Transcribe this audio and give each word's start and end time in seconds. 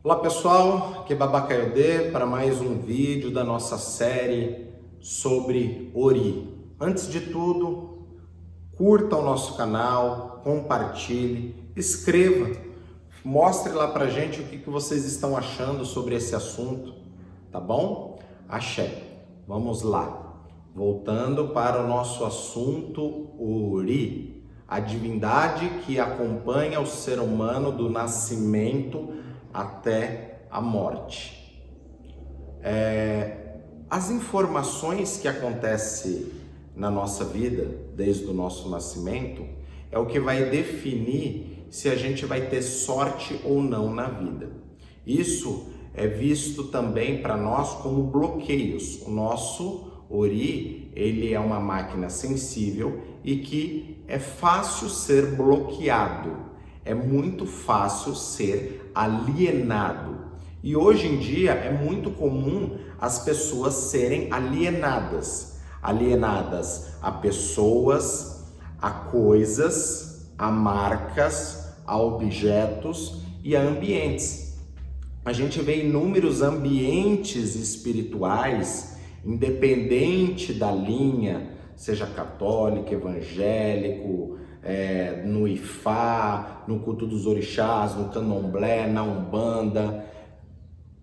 Olá 0.00 0.14
pessoal, 0.14 1.00
aqui 1.00 1.12
é 1.12 1.16
Babacaiodê 1.16 2.12
para 2.12 2.24
mais 2.24 2.60
um 2.60 2.78
vídeo 2.78 3.32
da 3.32 3.42
nossa 3.42 3.76
série 3.76 4.68
sobre 5.00 5.90
Ori. 5.92 6.56
Antes 6.80 7.10
de 7.10 7.20
tudo, 7.20 8.06
curta 8.76 9.16
o 9.16 9.24
nosso 9.24 9.56
canal, 9.56 10.40
compartilhe, 10.44 11.72
escreva, 11.74 12.48
mostre 13.24 13.72
lá 13.72 13.88
pra 13.88 14.06
gente 14.06 14.40
o 14.40 14.44
que, 14.44 14.58
que 14.58 14.70
vocês 14.70 15.04
estão 15.04 15.36
achando 15.36 15.84
sobre 15.84 16.14
esse 16.14 16.32
assunto, 16.32 16.94
tá 17.50 17.58
bom? 17.58 18.20
Axé, 18.48 19.02
vamos 19.48 19.82
lá. 19.82 20.44
Voltando 20.76 21.48
para 21.48 21.82
o 21.82 21.88
nosso 21.88 22.24
assunto 22.24 23.30
Ori, 23.36 24.44
a 24.68 24.78
divindade 24.78 25.68
que 25.84 25.98
acompanha 25.98 26.78
o 26.78 26.86
ser 26.86 27.18
humano 27.18 27.72
do 27.72 27.90
nascimento 27.90 29.26
até 29.52 30.42
a 30.50 30.60
morte. 30.60 31.38
É, 32.62 33.56
as 33.88 34.10
informações 34.10 35.18
que 35.18 35.28
acontecem 35.28 36.26
na 36.74 36.90
nossa 36.90 37.24
vida, 37.24 37.66
desde 37.94 38.26
o 38.26 38.32
nosso 38.32 38.68
nascimento, 38.68 39.44
é 39.90 39.98
o 39.98 40.06
que 40.06 40.20
vai 40.20 40.50
definir 40.50 41.66
se 41.70 41.88
a 41.88 41.96
gente 41.96 42.24
vai 42.24 42.42
ter 42.48 42.62
sorte 42.62 43.40
ou 43.44 43.62
não 43.62 43.92
na 43.92 44.08
vida. 44.08 44.50
Isso 45.06 45.72
é 45.94 46.06
visto 46.06 46.64
também 46.64 47.20
para 47.22 47.36
nós 47.36 47.74
como 47.74 48.04
bloqueios. 48.04 49.02
O 49.02 49.10
nosso 49.10 49.88
Ori, 50.10 50.90
ele 50.94 51.32
é 51.32 51.40
uma 51.40 51.60
máquina 51.60 52.08
sensível 52.08 53.02
e 53.24 53.36
que 53.36 54.02
é 54.06 54.18
fácil 54.18 54.88
ser 54.88 55.34
bloqueado 55.34 56.47
é 56.88 56.94
muito 56.94 57.46
fácil 57.46 58.14
ser 58.14 58.90
alienado. 58.94 60.16
E 60.62 60.74
hoje 60.74 61.06
em 61.06 61.18
dia 61.18 61.52
é 61.52 61.70
muito 61.70 62.10
comum 62.10 62.78
as 62.98 63.20
pessoas 63.20 63.74
serem 63.74 64.32
alienadas 64.32 65.58
alienadas 65.82 66.96
a 67.00 67.10
pessoas, 67.10 68.44
a 68.80 68.90
coisas, 68.90 70.32
a 70.36 70.50
marcas, 70.50 71.76
a 71.86 71.98
objetos 71.98 73.22
e 73.42 73.56
a 73.56 73.62
ambientes. 73.62 74.58
A 75.24 75.32
gente 75.32 75.60
vê 75.60 75.84
inúmeros 75.84 76.42
ambientes 76.42 77.54
espirituais, 77.54 78.98
independente 79.24 80.52
da 80.52 80.72
linha, 80.72 81.52
seja 81.76 82.06
católico, 82.06 82.92
evangélico, 82.92 84.38
Ifá, 85.88 86.64
no 86.66 86.80
culto 86.80 87.06
dos 87.06 87.26
orixás, 87.26 87.94
no 87.94 88.10
candomblé, 88.10 88.86
na 88.86 89.02
umbanda, 89.02 90.04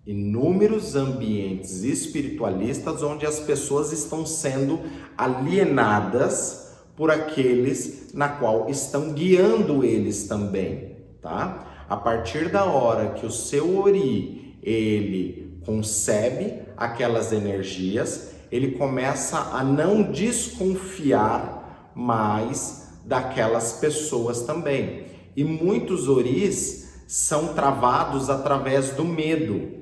inúmeros 0.06 0.94
ambientes 0.94 1.82
espiritualistas 1.82 3.02
onde 3.02 3.26
as 3.26 3.40
pessoas 3.40 3.92
estão 3.92 4.24
sendo 4.24 4.78
alienadas 5.18 6.76
por 6.96 7.10
aqueles 7.10 8.12
na 8.14 8.28
qual 8.28 8.70
estão 8.70 9.12
guiando 9.12 9.84
eles 9.84 10.28
também, 10.28 10.96
tá? 11.20 11.84
A 11.88 11.96
partir 11.96 12.48
da 12.48 12.64
hora 12.64 13.10
que 13.14 13.26
o 13.26 13.30
seu 13.30 13.78
ori 13.78 14.58
ele 14.62 15.60
concebe 15.64 16.62
aquelas 16.76 17.32
energias, 17.32 18.36
ele 18.50 18.72
começa 18.72 19.38
a 19.52 19.64
não 19.64 20.02
desconfiar 20.04 21.92
mais 21.94 22.85
daquelas 23.06 23.74
pessoas 23.74 24.42
também. 24.42 25.04
E 25.36 25.44
muitos 25.44 26.08
oris 26.08 27.02
são 27.06 27.54
travados 27.54 28.28
através 28.28 28.90
do 28.90 29.04
medo. 29.04 29.76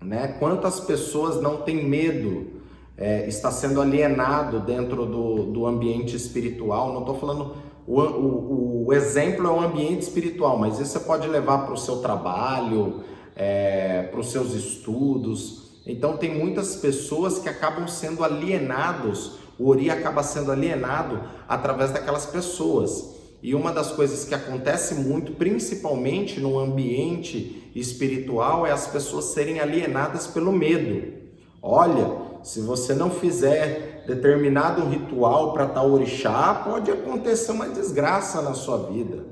Né? 0.00 0.36
Quantas 0.38 0.78
pessoas 0.80 1.40
não 1.40 1.58
têm 1.58 1.84
medo? 1.84 2.52
É, 2.96 3.26
está 3.26 3.50
sendo 3.50 3.80
alienado 3.80 4.60
dentro 4.60 5.04
do, 5.04 5.46
do 5.46 5.66
ambiente 5.66 6.14
espiritual. 6.14 6.92
Não 6.92 7.00
estou 7.00 7.18
falando. 7.18 7.56
O, 7.86 8.00
o, 8.00 8.86
o, 8.86 8.92
exemplo 8.92 9.46
é 9.46 9.50
o 9.50 9.60
ambiente 9.60 10.02
espiritual, 10.02 10.56
mas 10.58 10.78
isso 10.78 10.92
você 10.92 11.00
pode 11.00 11.26
levar 11.26 11.64
para 11.64 11.74
o 11.74 11.76
seu 11.76 11.96
trabalho, 11.96 13.00
é, 13.34 14.04
para 14.04 14.20
os 14.20 14.30
seus 14.30 14.54
estudos. 14.54 15.64
Então, 15.86 16.16
tem 16.16 16.32
muitas 16.34 16.76
pessoas 16.76 17.38
que 17.38 17.48
acabam 17.48 17.86
sendo 17.88 18.24
alienados 18.24 19.43
o 19.58 19.68
Ori 19.68 19.90
acaba 19.90 20.22
sendo 20.22 20.50
alienado 20.50 21.20
através 21.48 21.90
daquelas 21.90 22.26
pessoas. 22.26 23.14
E 23.42 23.54
uma 23.54 23.72
das 23.72 23.92
coisas 23.92 24.24
que 24.24 24.34
acontece 24.34 24.94
muito, 24.94 25.32
principalmente 25.32 26.40
no 26.40 26.58
ambiente 26.58 27.70
espiritual, 27.74 28.66
é 28.66 28.72
as 28.72 28.86
pessoas 28.86 29.26
serem 29.26 29.60
alienadas 29.60 30.26
pelo 30.26 30.50
medo. 30.50 31.12
Olha, 31.60 32.10
se 32.42 32.60
você 32.60 32.94
não 32.94 33.10
fizer 33.10 34.04
determinado 34.06 34.86
ritual 34.86 35.52
para 35.52 35.66
tal 35.66 35.90
orixá, 35.90 36.62
pode 36.64 36.90
acontecer 36.90 37.52
uma 37.52 37.68
desgraça 37.68 38.42
na 38.42 38.54
sua 38.54 38.78
vida. 38.90 39.24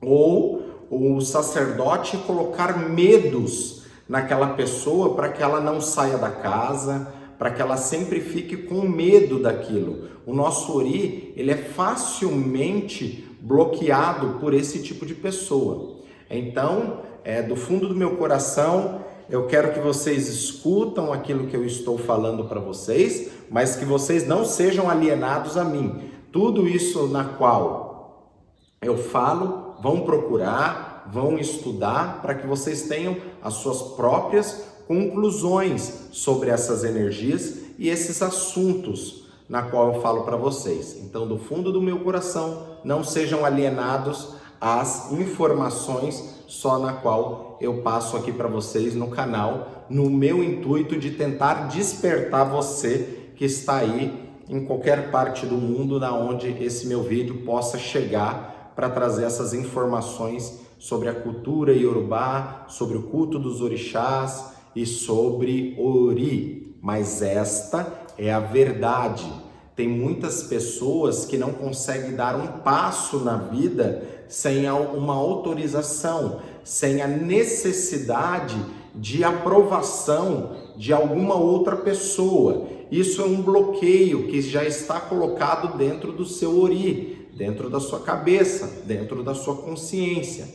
Ou 0.00 0.62
o 0.90 1.20
sacerdote 1.20 2.16
colocar 2.18 2.78
medos 2.78 3.82
naquela 4.08 4.50
pessoa 4.50 5.14
para 5.14 5.30
que 5.30 5.42
ela 5.42 5.60
não 5.60 5.80
saia 5.80 6.16
da 6.16 6.30
casa, 6.30 7.12
para 7.38 7.50
que 7.50 7.60
ela 7.60 7.76
sempre 7.76 8.20
fique 8.20 8.56
com 8.56 8.82
medo 8.82 9.38
daquilo. 9.38 10.08
O 10.24 10.34
nosso 10.34 10.76
ori, 10.76 11.32
ele 11.36 11.50
é 11.50 11.56
facilmente 11.56 13.26
bloqueado 13.40 14.38
por 14.40 14.54
esse 14.54 14.82
tipo 14.82 15.06
de 15.06 15.14
pessoa. 15.14 15.96
Então, 16.28 17.00
é, 17.22 17.42
do 17.42 17.54
fundo 17.54 17.88
do 17.88 17.94
meu 17.94 18.16
coração, 18.16 19.02
eu 19.28 19.46
quero 19.46 19.72
que 19.72 19.80
vocês 19.80 20.28
escutam 20.28 21.12
aquilo 21.12 21.46
que 21.46 21.56
eu 21.56 21.64
estou 21.64 21.98
falando 21.98 22.44
para 22.44 22.60
vocês, 22.60 23.30
mas 23.50 23.76
que 23.76 23.84
vocês 23.84 24.26
não 24.26 24.44
sejam 24.44 24.88
alienados 24.88 25.56
a 25.56 25.64
mim. 25.64 26.10
Tudo 26.32 26.68
isso 26.68 27.06
na 27.08 27.24
qual 27.24 28.32
eu 28.80 28.96
falo, 28.96 29.76
vão 29.80 30.02
procurar, 30.02 31.08
vão 31.12 31.38
estudar 31.38 32.20
para 32.22 32.34
que 32.34 32.46
vocês 32.46 32.82
tenham 32.82 33.16
as 33.42 33.54
suas 33.54 33.82
próprias 33.82 34.75
conclusões 34.86 36.08
sobre 36.12 36.50
essas 36.50 36.84
energias 36.84 37.58
e 37.78 37.88
esses 37.88 38.22
assuntos 38.22 39.26
na 39.48 39.62
qual 39.62 39.94
eu 39.94 40.00
falo 40.00 40.22
para 40.24 40.36
vocês. 40.36 40.96
Então, 41.02 41.26
do 41.26 41.38
fundo 41.38 41.72
do 41.72 41.80
meu 41.80 42.00
coração, 42.00 42.78
não 42.84 43.04
sejam 43.04 43.44
alienados 43.44 44.34
às 44.60 45.12
informações 45.12 46.36
só 46.46 46.78
na 46.78 46.94
qual 46.94 47.58
eu 47.60 47.82
passo 47.82 48.16
aqui 48.16 48.32
para 48.32 48.48
vocês 48.48 48.94
no 48.94 49.08
canal, 49.08 49.86
no 49.88 50.10
meu 50.10 50.42
intuito 50.42 50.98
de 50.98 51.12
tentar 51.12 51.68
despertar 51.68 52.48
você 52.48 53.30
que 53.36 53.44
está 53.44 53.76
aí 53.76 54.26
em 54.48 54.64
qualquer 54.64 55.10
parte 55.10 55.44
do 55.44 55.56
mundo 55.56 55.98
na 55.98 56.12
onde 56.12 56.48
esse 56.62 56.86
meu 56.86 57.02
vídeo 57.02 57.42
possa 57.44 57.78
chegar 57.78 58.72
para 58.74 58.88
trazer 58.88 59.24
essas 59.24 59.52
informações 59.52 60.60
sobre 60.78 61.08
a 61.08 61.14
cultura 61.14 61.72
iorubá, 61.72 62.64
sobre 62.68 62.96
o 62.96 63.04
culto 63.04 63.38
dos 63.38 63.60
orixás, 63.60 64.55
e 64.76 64.84
sobre 64.84 65.74
Ori, 65.78 66.76
mas 66.82 67.22
esta 67.22 68.04
é 68.18 68.30
a 68.30 68.38
verdade. 68.38 69.26
Tem 69.74 69.88
muitas 69.88 70.42
pessoas 70.42 71.24
que 71.24 71.38
não 71.38 71.52
conseguem 71.52 72.14
dar 72.14 72.36
um 72.36 72.60
passo 72.60 73.20
na 73.20 73.36
vida 73.36 74.06
sem 74.28 74.68
uma 74.70 75.14
autorização, 75.14 76.40
sem 76.62 77.00
a 77.00 77.08
necessidade 77.08 78.56
de 78.94 79.24
aprovação 79.24 80.56
de 80.76 80.92
alguma 80.92 81.34
outra 81.34 81.76
pessoa. 81.76 82.66
Isso 82.90 83.22
é 83.22 83.24
um 83.24 83.40
bloqueio 83.40 84.28
que 84.28 84.42
já 84.42 84.64
está 84.64 85.00
colocado 85.00 85.76
dentro 85.76 86.12
do 86.12 86.24
seu 86.24 86.60
ori, 86.60 87.28
dentro 87.34 87.70
da 87.70 87.80
sua 87.80 88.00
cabeça, 88.00 88.82
dentro 88.84 89.22
da 89.22 89.34
sua 89.34 89.56
consciência. 89.56 90.46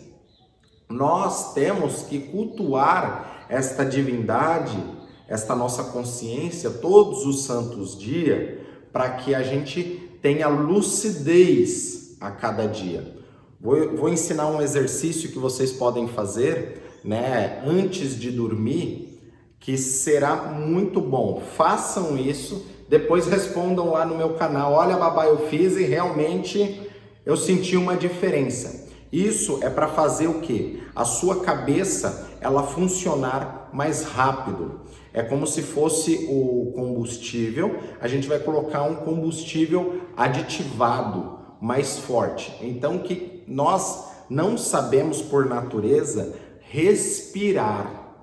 Nós 0.90 1.54
temos 1.54 2.04
que 2.04 2.20
cultuar 2.20 3.41
esta 3.52 3.84
divindade, 3.84 4.82
esta 5.28 5.54
nossa 5.54 5.84
consciência 5.84 6.70
todos 6.70 7.26
os 7.26 7.44
santos 7.44 8.00
dias, 8.00 8.60
para 8.94 9.10
que 9.10 9.36
a 9.36 9.44
gente 9.44 10.10
tenha 10.22 10.48
lucidez 10.48 12.16
a 12.22 12.32
cada 12.32 12.66
dia. 12.66 13.16
Vou, 13.60 13.98
vou 13.98 14.10
ensinar 14.10 14.48
um 14.48 14.62
exercício 14.62 15.30
que 15.30 15.38
vocês 15.38 15.72
podem 15.72 16.08
fazer, 16.08 17.00
né, 17.04 17.62
antes 17.66 18.18
de 18.18 18.32
dormir, 18.32 19.20
que 19.60 19.78
será 19.78 20.36
muito 20.54 21.02
bom. 21.02 21.44
Façam 21.56 22.18
isso, 22.18 22.66
depois 22.88 23.28
respondam 23.28 23.92
lá 23.92 24.06
no 24.06 24.16
meu 24.16 24.36
canal. 24.36 24.74
Olha, 24.74 24.96
babá, 24.96 25.26
eu 25.26 25.50
fiz 25.50 25.76
e 25.76 25.84
realmente 25.84 26.90
eu 27.26 27.36
senti 27.36 27.76
uma 27.76 27.98
diferença. 27.98 28.90
Isso 29.12 29.60
é 29.62 29.70
para 29.70 29.90
fazer 29.90 30.28
o 30.28 30.40
que? 30.40 30.82
A 30.96 31.04
sua 31.04 31.42
cabeça 31.42 32.31
ela 32.42 32.64
funcionar 32.64 33.70
mais 33.72 34.04
rápido. 34.04 34.82
É 35.14 35.22
como 35.22 35.46
se 35.46 35.62
fosse 35.62 36.28
o 36.30 36.72
combustível, 36.74 37.80
a 38.00 38.08
gente 38.08 38.28
vai 38.28 38.40
colocar 38.40 38.84
um 38.84 38.96
combustível 38.96 40.02
aditivado, 40.18 41.40
mais 41.62 42.00
forte. 42.00 42.54
Então 42.62 43.00
que 43.00 43.44
nós 43.48 44.10
não 44.30 44.58
sabemos 44.58 45.22
por 45.22 45.46
natureza 45.46 46.34
respirar. 46.62 48.16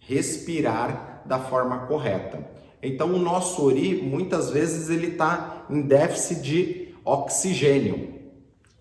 Respirar 0.00 1.22
da 1.24 1.38
forma 1.38 1.86
correta. 1.86 2.50
Então 2.82 3.14
o 3.14 3.18
nosso 3.18 3.64
ori 3.64 4.02
muitas 4.02 4.50
vezes 4.50 4.90
ele 4.90 5.08
está 5.08 5.66
em 5.70 5.80
déficit 5.82 6.42
de 6.42 6.94
oxigênio. 7.04 8.20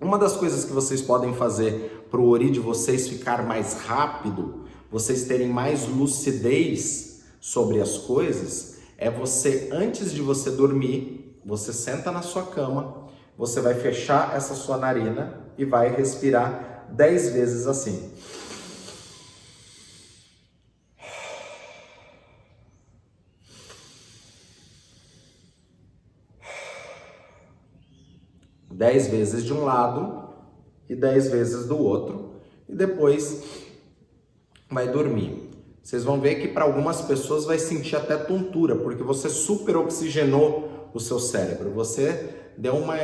Uma 0.02 0.18
das 0.18 0.38
coisas 0.38 0.64
que 0.64 0.72
vocês 0.72 1.02
podem 1.02 1.34
fazer 1.34 1.99
para 2.10 2.20
o 2.20 2.28
ori 2.28 2.50
de 2.50 2.60
vocês 2.60 3.08
ficar 3.08 3.46
mais 3.46 3.74
rápido, 3.74 4.66
vocês 4.92 5.26
terem 5.26 5.48
mais 5.48 5.88
lucidez 5.88 7.22
sobre 7.40 7.80
as 7.82 7.98
coisas, 7.98 8.80
é 8.98 9.10
você 9.10 9.70
antes 9.72 10.12
de 10.12 10.22
você 10.22 10.52
dormir, 10.52 11.40
você 11.46 11.72
senta 11.72 12.12
na 12.12 12.22
sua 12.22 12.44
cama, 12.48 13.08
você 13.38 13.62
vai 13.62 13.76
fechar 13.76 14.36
essa 14.36 14.54
sua 14.54 14.78
narina 14.78 15.40
e 15.58 15.64
vai 15.64 15.96
respirar 15.96 16.88
10 16.92 17.30
vezes 17.30 17.68
assim. 17.68 18.12
Dez 28.72 29.08
vezes 29.08 29.44
de 29.44 29.54
um 29.54 29.66
lado 29.66 30.29
e 30.90 30.96
dez 30.96 31.30
vezes 31.30 31.68
do 31.68 31.78
outro, 31.78 32.34
e 32.68 32.76
depois 32.76 33.44
vai 34.70 34.88
dormir. 34.88 35.50
Vocês 35.82 36.04
vão 36.04 36.20
ver 36.20 36.36
que 36.36 36.48
para 36.48 36.66
algumas 36.66 37.02
pessoas 37.02 37.46
vai 37.46 37.58
sentir 37.58 37.96
até 37.96 38.18
tontura, 38.18 38.76
porque 38.76 39.04
você 39.04 39.30
super 39.30 39.78
oxigenou 39.78 40.90
o 40.94 41.00
seu 41.00 41.20
cérebro, 41.20 41.72
você 41.72 42.30
deu 42.58 42.76
uma, 42.76 42.96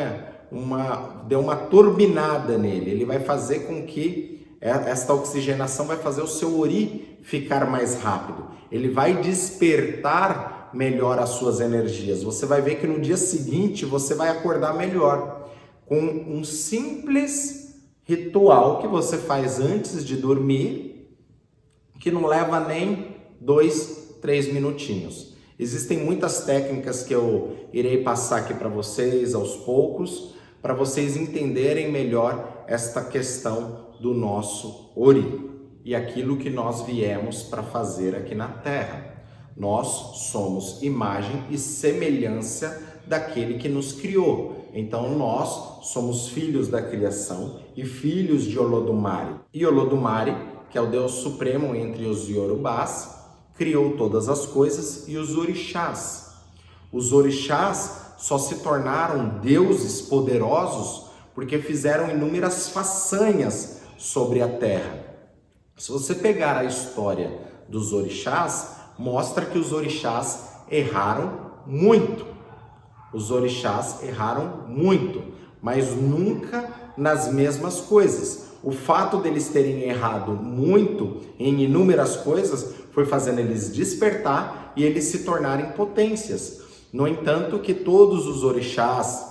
uma, 0.52 1.24
deu 1.28 1.40
uma 1.40 1.56
turbinada 1.56 2.58
nele, 2.58 2.92
ele 2.92 3.06
vai 3.06 3.20
fazer 3.20 3.62
com 3.62 3.86
que 3.86 4.46
esta 4.60 5.14
oxigenação 5.14 5.86
vai 5.86 5.98
fazer 5.98 6.22
o 6.22 6.28
seu 6.28 6.60
ori 6.60 7.20
ficar 7.22 7.70
mais 7.70 8.02
rápido, 8.02 8.48
ele 8.72 8.90
vai 8.90 9.22
despertar 9.22 10.70
melhor 10.74 11.20
as 11.20 11.30
suas 11.30 11.60
energias. 11.60 12.22
Você 12.24 12.46
vai 12.46 12.62
ver 12.62 12.76
que 12.76 12.88
no 12.88 13.00
dia 13.00 13.18
seguinte 13.18 13.86
você 13.86 14.14
vai 14.14 14.30
acordar 14.30 14.76
melhor 14.76 15.50
com 15.86 15.98
um 15.98 16.44
simples 16.44 17.65
ritual 18.06 18.80
que 18.80 18.88
você 18.88 19.18
faz 19.18 19.60
antes 19.60 20.06
de 20.06 20.16
dormir, 20.16 21.10
que 22.00 22.12
não 22.12 22.26
leva 22.26 22.60
nem 22.60 23.16
dois, 23.42 24.18
três 24.22 24.52
minutinhos. 24.52 25.36
Existem 25.58 25.98
muitas 25.98 26.46
técnicas 26.46 27.04
que 27.04 27.14
eu 27.14 27.56
irei 27.74 28.04
passar 28.04 28.38
aqui 28.42 28.54
para 28.54 28.70
vocês 28.70 29.34
aos 29.34 29.56
poucos, 29.58 30.36
para 30.62 30.74
vocês 30.74 31.18
entenderem 31.18 31.92
melhor 31.92 32.66
esta 32.68 33.04
questão 33.04 33.88
do 34.00 34.14
nosso 34.14 34.92
ori 34.96 35.50
e 35.84 35.96
aquilo 35.96 36.38
que 36.38 36.50
nós 36.50 36.82
viemos 36.82 37.44
para 37.44 37.64
fazer 37.64 38.16
aqui 38.16 38.36
na 38.36 38.48
Terra. 38.48 39.24
Nós 39.56 39.88
somos 40.32 40.82
imagem 40.84 41.44
e 41.50 41.58
semelhança 41.58 42.84
daquele 43.08 43.58
que 43.58 43.70
nos 43.70 43.94
criou. 43.94 44.65
Então 44.78 45.18
nós 45.18 45.88
somos 45.88 46.28
filhos 46.28 46.68
da 46.68 46.82
criação 46.82 47.62
e 47.78 47.86
filhos 47.86 48.44
de 48.44 48.60
Olodumare. 48.60 49.36
E 49.54 49.66
Olodumare, 49.66 50.36
que 50.70 50.78
é 50.78 50.82
o 50.82 50.88
Deus 50.88 51.14
supremo 51.14 51.74
entre 51.74 52.06
os 52.06 52.28
Yorubás, 52.28 53.16
criou 53.56 53.96
todas 53.96 54.28
as 54.28 54.46
coisas 54.46 55.08
e 55.08 55.16
os 55.16 55.38
orixás. 55.38 56.34
Os 56.92 57.14
orixás 57.14 58.16
só 58.18 58.38
se 58.38 58.56
tornaram 58.56 59.40
deuses 59.40 60.02
poderosos 60.02 61.06
porque 61.34 61.58
fizeram 61.60 62.10
inúmeras 62.10 62.68
façanhas 62.68 63.82
sobre 63.98 64.42
a 64.42 64.58
terra. 64.58 65.06
Se 65.78 65.90
você 65.90 66.14
pegar 66.16 66.58
a 66.58 66.66
história 66.66 67.32
dos 67.70 67.94
orixás, 67.94 68.76
mostra 69.00 69.46
que 69.46 69.58
os 69.58 69.72
orixás 69.72 70.50
erraram 70.70 71.52
muito. 71.66 72.35
Os 73.16 73.32
orixás 73.32 74.04
erraram 74.04 74.66
muito, 74.68 75.24
mas 75.62 75.96
nunca 75.96 76.70
nas 76.98 77.32
mesmas 77.32 77.80
coisas. 77.80 78.48
O 78.62 78.74
fato 78.74 79.20
deles 79.20 79.48
terem 79.48 79.84
errado 79.84 80.34
muito 80.34 81.22
em 81.40 81.64
inúmeras 81.64 82.18
coisas 82.18 82.76
foi 82.92 83.06
fazendo 83.06 83.40
eles 83.40 83.72
despertar 83.72 84.74
e 84.76 84.84
eles 84.84 85.06
se 85.06 85.20
tornarem 85.20 85.72
potências. 85.72 86.62
No 86.92 87.08
entanto, 87.08 87.60
que 87.60 87.74
todos 87.74 88.28
os 88.28 88.44
orixás, 88.44 89.26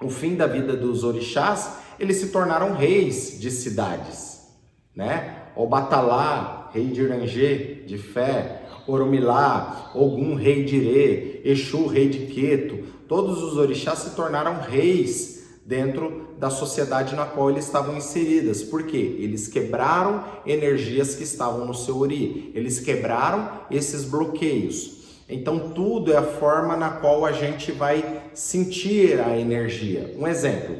o 0.00 0.08
fim 0.08 0.36
da 0.36 0.46
vida 0.46 0.76
dos 0.76 1.02
orixás, 1.02 1.78
eles 1.98 2.18
se 2.18 2.28
tornaram 2.28 2.74
reis 2.74 3.40
de 3.40 3.50
cidades, 3.50 4.46
né? 4.94 5.46
Obatalá, 5.56 6.70
rei 6.72 6.86
de 6.86 7.02
Irangê, 7.02 7.82
de 7.86 7.98
fé, 7.98 8.62
Oromilá, 8.86 9.90
Ogum, 9.94 10.34
rei 10.34 10.64
de 10.64 10.76
Irê, 10.76 11.40
Exu, 11.44 11.86
rei 11.86 12.08
de 12.08 12.26
Queto, 12.26 12.99
todos 13.10 13.42
os 13.42 13.56
orixás 13.56 13.98
se 13.98 14.10
tornaram 14.10 14.60
reis 14.60 15.42
dentro 15.66 16.28
da 16.38 16.48
sociedade 16.48 17.16
na 17.16 17.26
qual 17.26 17.50
eles 17.50 17.64
estavam 17.64 17.96
inseridas. 17.96 18.62
Por 18.62 18.84
quê? 18.84 19.16
Eles 19.18 19.48
quebraram 19.48 20.22
energias 20.46 21.16
que 21.16 21.24
estavam 21.24 21.66
no 21.66 21.74
seu 21.74 21.98
ori. 21.98 22.52
Eles 22.54 22.78
quebraram 22.78 23.62
esses 23.68 24.04
bloqueios. 24.04 25.00
Então 25.28 25.70
tudo 25.70 26.12
é 26.12 26.18
a 26.18 26.22
forma 26.22 26.76
na 26.76 26.88
qual 26.88 27.26
a 27.26 27.32
gente 27.32 27.72
vai 27.72 28.30
sentir 28.32 29.20
a 29.20 29.36
energia. 29.36 30.14
Um 30.16 30.28
exemplo: 30.28 30.76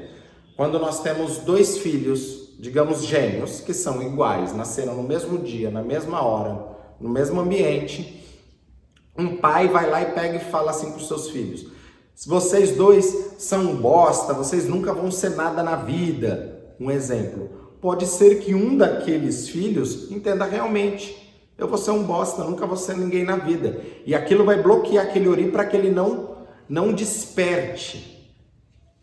quando 0.56 0.78
nós 0.78 1.02
temos 1.02 1.38
dois 1.38 1.78
filhos, 1.78 2.54
digamos 2.60 3.04
gêmeos, 3.04 3.60
que 3.60 3.74
são 3.74 4.00
iguais, 4.04 4.54
nasceram 4.54 4.94
no 4.94 5.02
mesmo 5.02 5.36
dia, 5.38 5.68
na 5.68 5.82
mesma 5.82 6.22
hora, 6.22 6.64
no 7.00 7.08
mesmo 7.08 7.40
ambiente, 7.40 8.24
um 9.18 9.36
pai 9.38 9.66
vai 9.66 9.90
lá 9.90 10.00
e 10.02 10.12
pega 10.12 10.36
e 10.36 10.50
fala 10.50 10.70
assim 10.70 10.92
para 10.92 11.00
os 11.00 11.08
seus 11.08 11.28
filhos: 11.30 11.79
vocês 12.28 12.72
dois 12.72 13.34
são 13.38 13.76
bosta, 13.76 14.34
vocês 14.34 14.68
nunca 14.68 14.92
vão 14.92 15.10
ser 15.10 15.30
nada 15.30 15.62
na 15.62 15.76
vida. 15.76 16.74
Um 16.78 16.90
exemplo. 16.90 17.48
Pode 17.80 18.06
ser 18.06 18.40
que 18.40 18.54
um 18.54 18.76
daqueles 18.76 19.48
filhos 19.48 20.10
entenda 20.10 20.44
realmente: 20.44 21.16
eu 21.56 21.66
vou 21.66 21.78
ser 21.78 21.92
um 21.92 22.02
bosta, 22.02 22.44
nunca 22.44 22.66
vou 22.66 22.76
ser 22.76 22.96
ninguém 22.96 23.24
na 23.24 23.36
vida. 23.36 23.80
E 24.04 24.14
aquilo 24.14 24.44
vai 24.44 24.62
bloquear 24.62 25.06
aquele 25.06 25.28
ori 25.28 25.50
para 25.50 25.64
que 25.64 25.76
ele 25.76 25.90
não 25.90 26.30
não 26.68 26.92
desperte. 26.92 28.18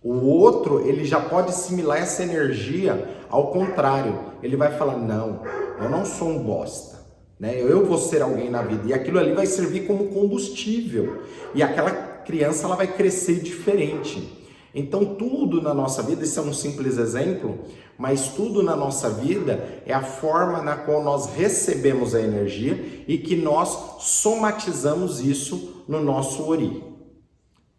O 0.02 0.25
outro, 0.25 0.88
ele 0.88 1.04
já 1.04 1.20
pode 1.20 1.50
assimilar 1.50 1.98
essa 1.98 2.24
energia 2.24 3.25
ao 3.30 3.52
contrário. 3.52 4.18
Ele 4.42 4.56
vai 4.56 4.78
falar: 4.78 4.96
"Não, 4.96 5.42
eu 5.81 5.90
não 5.90 6.06
sou 6.06 6.30
um 6.30 6.44
bosta, 6.44 7.00
né? 7.40 7.60
Eu 7.60 7.86
vou 7.86 7.98
ser 7.98 8.22
alguém 8.22 8.50
na 8.50 8.62
vida". 8.62 8.84
E 8.88 8.94
aquilo 8.94 9.20
ali 9.20 9.34
vai 9.34 9.46
servir 9.46 9.88
como 9.88 10.10
combustível. 10.10 11.24
E 11.53 11.62
aquela 11.62 11.91
criança 12.27 12.65
ela 12.65 12.75
vai 12.75 12.88
crescer 12.88 13.39
diferente. 13.39 14.38
Então, 14.75 15.15
tudo 15.15 15.62
na 15.62 15.74
nossa 15.74 16.03
vida, 16.03 16.24
isso 16.24 16.39
é 16.39 16.43
um 16.43 16.53
simples 16.53 16.98
exemplo, 17.00 17.57
mas 17.98 18.27
tudo 18.27 18.62
na 18.62 18.75
nossa 18.75 19.10
vida 19.10 19.81
é 19.86 19.93
a 19.93 20.03
forma 20.03 20.62
na 20.62 20.75
qual 20.75 21.03
nós 21.03 21.34
recebemos 21.34 22.13
a 22.13 22.22
energia 22.22 23.03
e 23.07 23.17
que 23.17 23.36
nós 23.36 23.98
somatizamos 24.01 25.19
isso 25.19 25.84
no 25.88 26.00
nosso 26.03 26.43
Ori. 26.48 26.84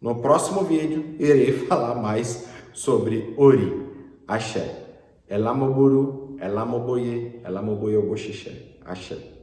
No 0.01 0.15
próximo 0.15 0.63
vídeo, 0.63 1.15
irei 1.19 1.53
falar 1.67 1.95
mais 1.95 2.45
sobre 2.73 3.33
Ori. 3.37 3.87
Axé. 4.27 4.87
Elamoburu, 5.29 6.37
Elamoboye, 6.41 7.39
Elamoboye 7.45 7.95
Oboxixé. 7.95 8.51
Axé. 8.83 9.38